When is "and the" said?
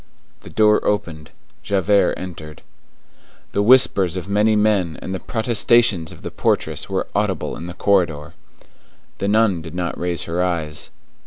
4.99-5.19